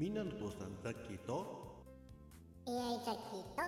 [0.00, 1.84] みんなの父さんザッキーと
[2.66, 2.72] AI
[3.04, 3.60] ザッキーと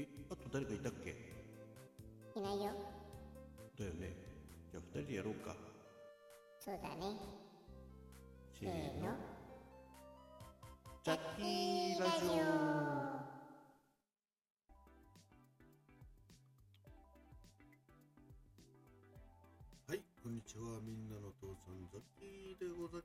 [0.00, 1.10] えあと誰かいたっけ？
[2.34, 2.72] いないよ。
[3.78, 4.16] だよね。
[4.72, 5.54] じゃあ二人でやろうか。
[6.58, 7.14] そうだね。
[8.58, 9.14] せせーの。
[11.04, 12.42] ザッキーラジオ。
[19.86, 20.80] はいこんにちは。
[20.82, 23.02] みんなの父さんザッキーでござい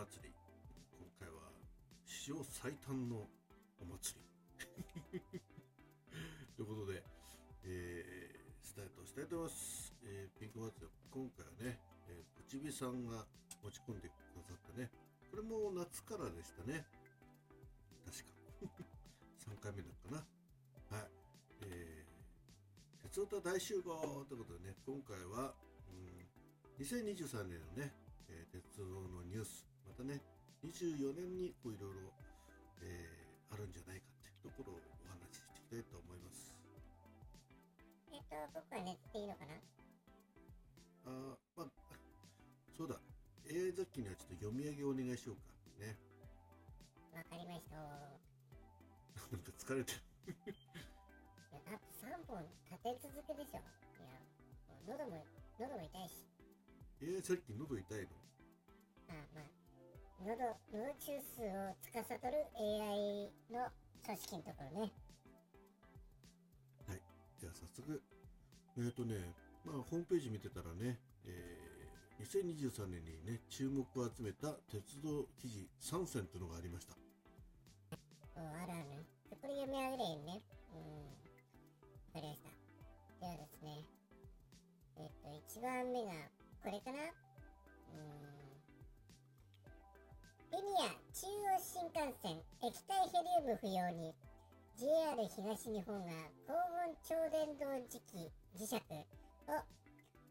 [0.00, 0.32] 祭り。
[0.96, 1.52] 今回は
[2.06, 3.28] 史上最短の
[3.80, 4.16] お祭
[5.12, 5.20] り。
[6.56, 7.04] ということで、
[7.64, 13.26] えースタートしたいと思います、えーピンク祭り今回はね、えー、プチビさんが
[13.62, 14.90] 持ち込んでくださったね。
[15.30, 16.86] これも夏からでしたね。
[18.06, 18.30] 確か。
[19.52, 20.26] 3回目だったか
[20.90, 20.96] な。
[20.96, 21.10] はい。
[21.60, 25.54] えー、鉄オタ大集合ということでね今回は、
[25.90, 26.26] うん、
[26.78, 27.94] 2023年のね、
[28.50, 29.69] 鉄道のニュース。
[30.00, 30.16] たね
[30.64, 32.08] 24年にこういろいろ、
[32.80, 36.54] えーあるんじゃないかっていうところをお話ししていきたいと思います。
[38.14, 39.58] えっと僕は寝ていいのかな？
[41.10, 41.74] あーまあ
[42.78, 42.94] そうだ。
[43.50, 45.50] AI 雑記にはちょっと読み上げをお願いしようか。
[45.82, 45.98] ね。
[47.10, 47.74] わかりました。
[47.74, 47.82] い
[49.34, 49.98] なんか疲れてる。
[51.50, 53.58] やだって3本立て続けでしょ。
[53.58, 55.26] いや喉も
[55.58, 56.22] 喉も痛いし。
[57.02, 58.14] AI 雑記喉痛いの？
[59.10, 59.59] あまあ
[60.20, 60.36] 喉
[60.72, 63.68] 喉中枢を司る AI の
[64.04, 64.92] 組織のところね。
[66.86, 67.00] はい。
[67.38, 68.02] じゃあ早速
[68.76, 69.16] えっ、とね
[69.64, 71.70] まあホームページ見てたらね、えー
[72.20, 76.94] 2023年にね注目を集めた鉄道記事3選というのがありました。
[78.36, 79.06] おあるある。
[79.40, 80.42] これ読み上げればいいね。
[80.74, 81.00] うん。
[82.12, 82.50] わかりました。
[83.20, 83.84] ではですね。
[84.98, 85.28] えっと
[85.58, 86.12] 1番目が
[86.62, 86.98] これかな。
[87.96, 88.39] うん
[90.52, 94.12] リニア中央新幹線液体ヘリウム不要に
[94.76, 96.10] JR 東日本が
[96.46, 98.80] 高温超電導磁気磁石を、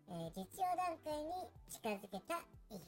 [0.10, 1.32] えー実用段階に
[1.70, 2.36] 近づけた
[2.70, 2.82] 意義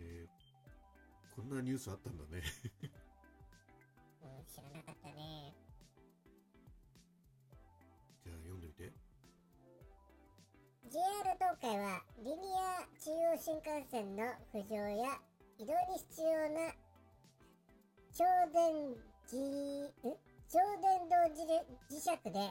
[0.00, 2.42] えーこんなニュースあったんだね。
[13.68, 15.20] 幹線の浮上や
[15.58, 16.72] 移動に必要な
[18.16, 18.96] 超電
[19.28, 19.92] 磁
[20.48, 21.44] 超電導
[21.92, 22.48] 磁石で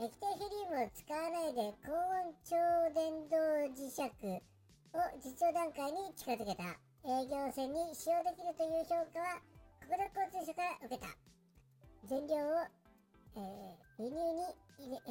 [0.00, 2.56] 液体ヘリウムを使わないで高温超
[2.96, 3.36] 電導
[3.76, 6.64] 磁石を実用段階に近づけた。
[7.04, 9.38] 営業線に使用できるという評価は
[9.78, 11.06] 国土交通省から受けた。
[12.08, 12.64] 全量を、
[13.36, 15.10] えー輸入に、え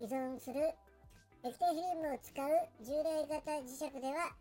[0.00, 0.74] ー依存する。
[1.44, 2.48] 液体ヘリウムを使う
[2.82, 4.34] 従来型磁石では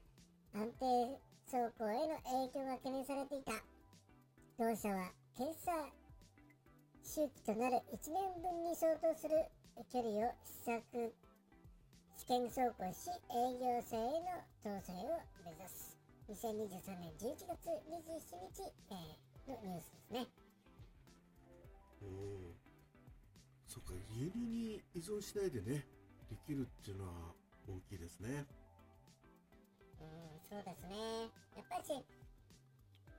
[0.54, 3.54] 安定走行への影響が懸念されていた。
[4.58, 5.72] 同社は検査
[7.04, 9.34] 周期となる1年分に相当する
[9.92, 11.14] 距離を試作
[12.18, 14.30] 試験走行し営業線への
[14.64, 15.98] 搭載を目指す。
[16.30, 20.28] 2023年11月27日、えーのニュースですね。
[22.02, 22.54] おお
[23.68, 25.86] そっか輸入に依存しないでね
[26.30, 27.12] できるっていうのは
[27.68, 28.46] 大きいですね。
[30.04, 31.32] うんそうですね。
[31.56, 32.06] やっぱり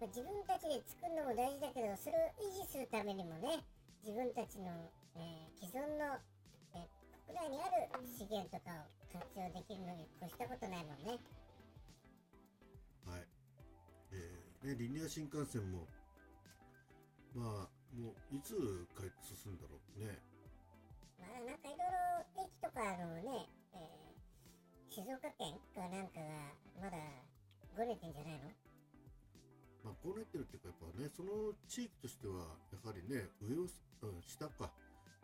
[0.07, 3.65] 自分たちで作るのも大事だけどそれを維持するためにもね
[4.05, 4.69] 自分たちの、
[5.17, 6.21] えー既存の、
[6.77, 6.87] えー
[7.25, 11.17] 国内にある資源とかを活用できるのに越したことないもんね。
[13.09, 13.25] はい。
[14.13, 15.89] えーねリニア新幹線も
[17.35, 18.53] まあもういつ
[18.95, 20.21] 開通するんだろうね。
[21.19, 21.89] まあなんかいろい
[22.37, 24.05] ろ駅とかのね、えー
[24.95, 27.01] 静岡県かなんかがまだ
[27.73, 28.53] ごねてんじゃないの？
[29.89, 34.69] まあこうなってるっていうかやっぱねその地域としてはやはりね上を、うん、下か。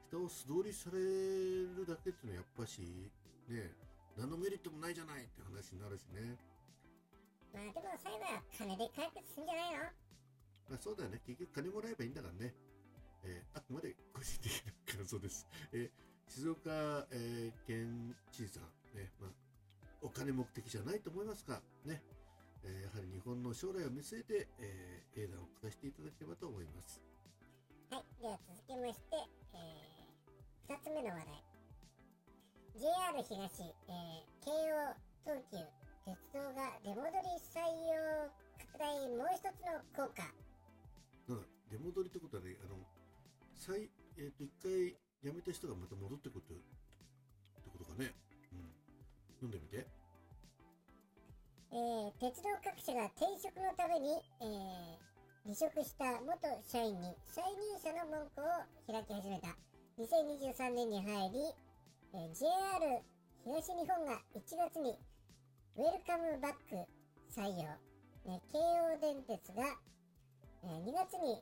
[0.08, 2.80] 下を素通りされるだけっていうのはやっぱし
[3.46, 3.76] ね
[4.16, 6.34] 何のメリットもないじゃないって話になるしね。
[7.52, 9.84] まあでも最後は金で解決するんじゃないの？
[10.72, 11.20] まあ、そうだよね。
[11.28, 12.54] 結局金もらえばいいんだからね、
[13.22, 15.46] えーあくまで個人的な感想です、
[15.76, 18.79] えー静岡、えー県知事さん
[20.20, 22.04] 金目的じゃないと思いますがね、
[22.62, 27.00] えーやはり日本の将来を見据えて、えー、英断を下していただければと思います。
[27.88, 29.16] はい、では続きまして、
[29.56, 29.64] え
[30.68, 31.40] 2つ目の話題。
[32.76, 34.92] JR 東、えー京王
[35.24, 35.56] 東急
[36.04, 38.28] 鉄道が出戻り採用
[38.60, 40.20] 拡大もう一つの効果。
[41.70, 42.76] 出戻りってことはねあの
[43.56, 43.88] 再、
[44.18, 46.28] えー、と一回辞めた人がまた戻って
[52.20, 54.12] 鉄道各社が転職のために、
[54.42, 55.10] えー
[55.42, 56.36] 離職した元
[56.68, 59.56] 社員に再入社の門戸を開き始めた。
[59.96, 61.40] 2023年に入り、
[62.12, 63.00] えー JR
[63.48, 64.92] 東日本が1月に
[65.76, 66.76] ウェルカムバック
[67.32, 67.64] 採用、
[68.28, 69.64] ね京王電鉄が、
[70.64, 71.40] えー2月に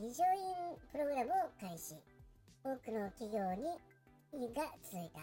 [0.00, 2.00] リジョインプログラムを開始。
[2.64, 3.76] 多くの企業に
[4.56, 5.20] が続いた。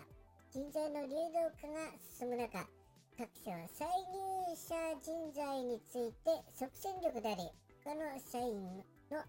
[0.53, 1.89] 人材の流動化が
[2.19, 2.69] 進む中
[3.21, 7.45] 各社は再入社人材について即戦力であり
[7.85, 8.81] 他の社員
[9.13, 9.21] の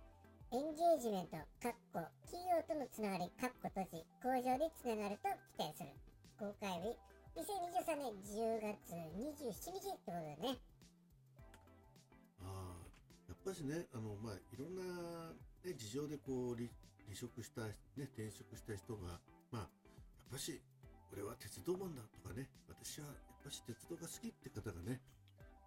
[0.49, 5.93] エンゲージメント、かっこ企業とのつながり、かっこ閉じ、向上につながると期待する。
[6.41, 6.97] 公開日、
[7.37, 10.57] 2023年10月27日ってことでね。
[12.41, 16.69] ああ、やっぱしね、あの、まあ、いろんな、ね、事情でこう、離
[17.05, 19.21] 離職した、ね、転職した人が、
[19.53, 19.69] まあ、やっ
[20.33, 20.63] ぱし、
[21.13, 25.01] 俺は鉄道マンだとかね、私はやっぱし鉄道が好きって方がね、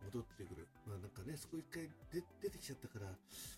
[0.07, 0.67] 戻ってくる。
[0.87, 3.11] まあなんかね、そこ一回出出てきちゃったから、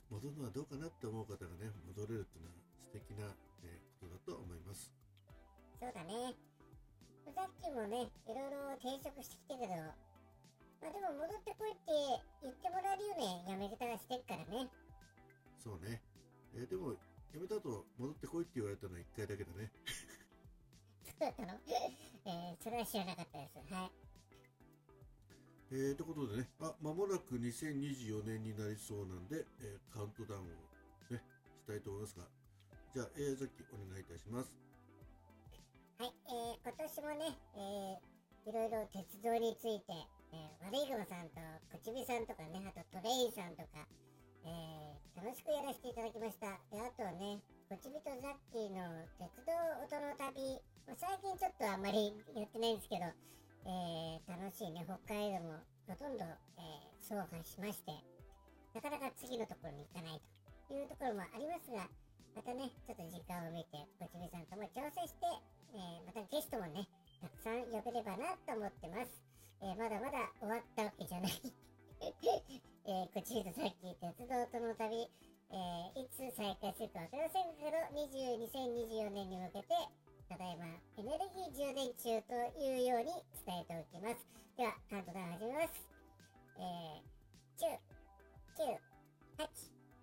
[0.10, 3.30] 戻るのはどうかなって思う方がね、戻れるっていうのは素敵な、
[3.64, 4.92] えーことだと思います。
[5.80, 6.34] そうだね。
[7.36, 9.74] さっきもね、いろいろ転職してきたけど、
[10.81, 11.94] まあでも戻ってこいって
[12.42, 14.69] 言ってもらえるよね、辞め方がしてるからね。
[15.62, 16.02] そうね。
[16.56, 16.94] えーでも、
[17.34, 19.69] 辞めた後、戻ってこいって言われたのは一回だけだね。
[21.06, 21.54] そうだったの？
[22.25, 23.74] えー、それは知らなかったです。
[23.74, 24.06] はい。
[25.68, 30.48] えー、ということでね、あ、間もなく2024年になりそうなんで、えーカウントダウンを
[31.12, 31.19] ね、
[31.60, 32.24] したいと思いますが、
[32.96, 34.56] じゃあ、えー、さっきお願いいたします。
[36.00, 39.92] はい、えー、今年もね、えー、いろいろ鉄道について、
[40.31, 43.84] えー、悪い雲さんとこちびさんとかね、あとトレインさんとか、
[44.48, 46.48] えー、楽しくやらせていただきました。
[46.72, 49.52] で、あとね、こちびとザッキーの鉄道
[49.84, 50.64] 音の旅、
[50.96, 53.12] 最近ちょっとあんまりやってないんですけど、
[53.68, 55.60] えー、楽しいね、北海道も
[55.92, 56.24] ほとんど、
[56.56, 57.92] えー、走破しまして、
[58.72, 60.22] なかなか次のところに行かない
[60.72, 61.84] というところもありますが、
[62.31, 65.28] またね、ちょっと時間を見て、こちびさんとも調整して、
[65.75, 66.88] えーまたゲストもね、
[67.19, 69.12] たくさん呼べればなと思ってます。
[69.60, 71.36] えーまだまだ終わったわけじゃない。
[72.88, 75.12] えー、こちらとさっき鉄道との旅、
[75.52, 79.75] えーいつ再開するかわかりませんけど、20 2024年に向けて、
[80.30, 80.66] ただいま
[81.00, 83.16] エネルギー充電中というように
[83.48, 84.28] 伝えておきます。
[84.58, 85.88] では、カウントダウン始めます。
[86.60, 87.80] えー、10、
[88.60, 88.76] 9、
[89.40, 89.48] 8、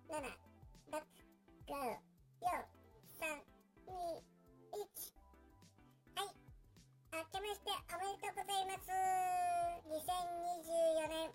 [0.09, 0.25] 7、
[0.97, 1.05] 6、
[1.69, 1.77] 5、
[2.41, 2.57] 4、
[3.21, 3.37] 3、
[3.85, 4.17] 2、
[4.73, 4.89] 1。
[6.15, 6.33] はい。
[7.13, 8.89] 明けましておめでとうございます。
[9.93, 11.29] 2024年、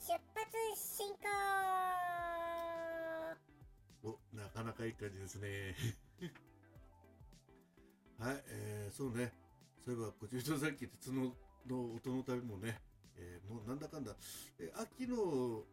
[0.00, 1.28] 出発進行
[4.02, 5.76] お、なかなかいい感じですね。
[8.18, 9.32] はい、えー、そうね。
[9.84, 11.34] そういえば、こちらさっき鉄の
[11.66, 12.80] の音の旅もね、
[13.16, 14.12] えーもうなんだかんだ、
[14.58, 15.64] えー秋のお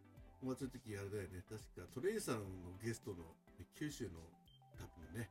[0.41, 3.17] 祭りの時あれだよね、確かトレイさんのゲストの
[3.59, 4.19] え九州の
[4.79, 5.29] 旅のね、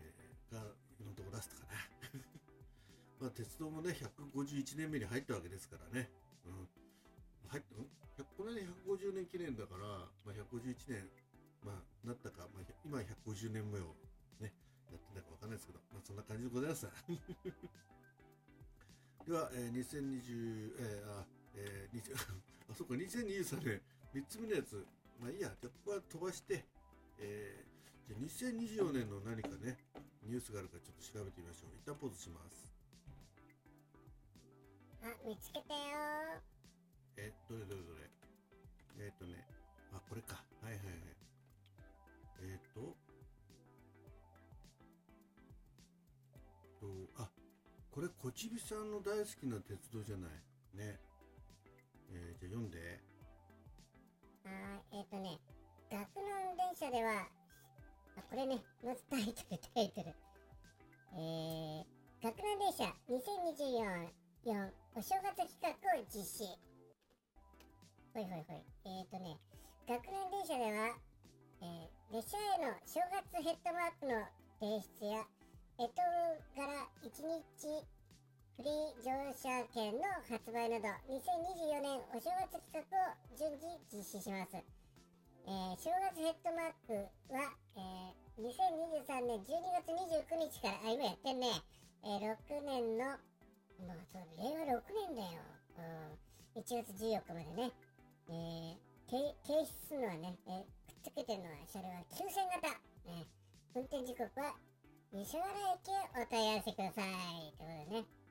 [0.00, 0.62] えーが
[0.98, 1.72] 今のところラストかな。
[3.20, 6.10] まあ、鉄道もね、151年目に入ったわけですからね。
[6.44, 6.68] うん。
[7.48, 7.62] 入っ
[8.16, 8.26] た、ん？
[8.36, 9.86] これね、150年記念だから、
[10.24, 11.10] まあ、151年、
[11.64, 13.96] まあ、なったか、まあ、今150年目を、
[14.92, 16.86] やってんだかわかんないですけど、まあ、そんな感じでございます。
[19.26, 22.14] では、えー、2020、えー、あ、えー、20
[22.70, 23.82] あ、そっか、2023年、
[24.14, 24.86] 3つ目のやつ、
[25.18, 26.64] まあいいや、じゃあここは飛ばして、
[27.18, 29.78] えー、じゃあ2024年の何かね、
[30.22, 31.70] ニュースがあるかちょっと調べてみましょう。
[31.76, 32.72] 一旦ポーズします。
[35.02, 36.40] あ、見つけたよ
[37.16, 38.10] え、どれどれどれ
[38.98, 39.46] えーっ、とね、
[39.92, 40.44] あ、これか。
[48.26, 50.76] こ、ちびさんの大好きな鉄道じゃない？
[50.76, 50.98] ね。
[52.10, 52.98] えーじゃあ読んで。
[54.42, 55.38] あーえっ、とね、
[55.88, 57.22] 学能電車では、
[58.18, 60.10] あ、これね、まずタイトル、タイトル。
[61.14, 61.86] えー、
[62.20, 64.10] 学能電車2024
[64.42, 66.58] 4お正月企画を実施。
[68.12, 68.64] ほいほいほい。
[68.90, 69.38] えっ、とね、
[69.86, 70.98] 学年電車では、
[71.62, 74.26] えー列車への正月ヘッドマークの
[74.58, 75.22] 提出や、
[75.78, 75.94] 干支
[76.56, 77.95] 柄1日
[78.56, 84.56] フリー乗車券の発売など、2024年お正月企画を順次実施します。
[84.56, 86.96] えー正月ヘッドマーク
[87.36, 91.52] は、えー2023年12月29日から、あ、今やってんね、
[92.02, 93.04] えー6年の、
[93.84, 95.44] まあ、そう、令和6年だよ。
[96.56, 97.72] うん、1月14日までね。
[98.28, 102.72] えー、停停止するのはね、えーくっつけてるのは車両は9000型。
[103.04, 103.28] ね、
[103.74, 104.56] 運転時刻は
[105.12, 105.44] 西原
[105.76, 107.52] 駅へお問い合わせください。
[107.60, 108.25] ということでね。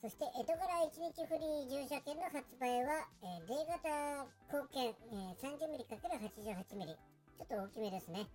[0.00, 6.94] そして江戸から1日フリー乗車券の発売は、えー、D 型貢献、えー、30mm×88mm
[7.34, 8.26] ちょっと大きめですね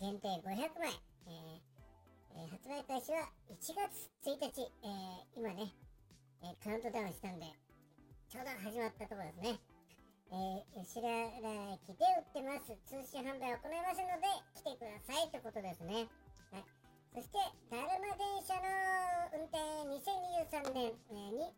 [0.00, 0.42] 限定500
[0.82, 0.90] 枚、
[1.26, 1.72] えー
[2.34, 5.70] えー、発売開始は1月1日、えー、今ね、
[6.42, 7.46] えー、カウントダウンしたんで
[8.28, 9.72] ちょうど始まったところですね
[10.32, 11.28] えー、吉原
[11.76, 12.72] 駅で売ってます。
[12.88, 14.24] 通信販売を行いますので、
[14.56, 16.08] 来てくださいってことですね。
[16.48, 16.64] はい。
[17.12, 17.36] そして、
[20.62, 20.94] 2023年、
[21.34, 21.50] に、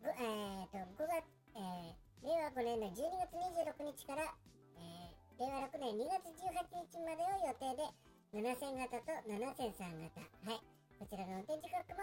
[0.00, 4.32] えー、と5月、えー、令和5年の12月26日から、
[4.80, 7.84] えー、令和6年2月18日までを予定で、
[8.32, 10.24] 7000型と7003型。
[10.48, 10.64] はい。
[10.96, 12.00] こちらの運転時刻も、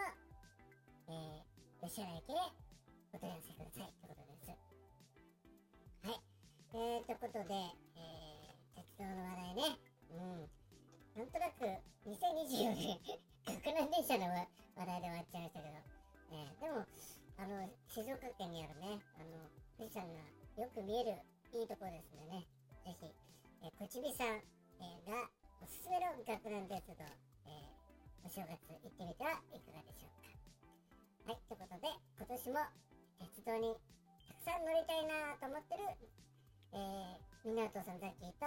[1.10, 2.38] えー、吉原駅で
[3.14, 4.54] お問い合わせくださいってことです。
[6.78, 7.56] えー、ということで、
[7.98, 9.82] えー、鉄道の話題ね。
[10.14, 10.46] うん。
[11.18, 11.66] なんとなく、
[12.06, 13.02] 2024年、
[13.42, 15.97] 学年電車の話題で終わっちゃいましたけど、
[16.32, 16.86] えー、でも、
[17.38, 20.20] あの、静岡県にあるね、あの、富士山が
[20.58, 21.22] よく見える
[21.54, 22.48] いいところですんでね、
[22.84, 23.08] ぜひ、
[23.64, 24.42] えー、こちびさん、
[24.82, 25.30] えー、が
[25.62, 27.04] おすすめの学年鉄道、
[27.46, 30.18] えー、お正月行ってみてはいかがでしょう
[31.28, 31.32] か。
[31.32, 31.88] はい、ということで、
[32.20, 32.60] 今年も
[33.20, 33.76] 鉄道に
[34.28, 36.18] たくさん乗りたいなと思ってる
[36.74, 38.46] えー、湊さんザッキーと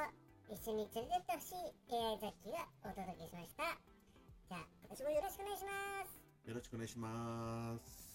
[0.51, 3.30] 一緒に連れてってほしい AI ザッキーがお届けしまし
[6.50, 8.06] よろしくお願いします。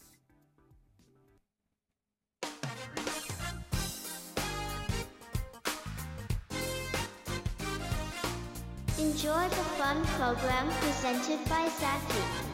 [9.00, 12.53] Enjoy the fun program presented by Zaki.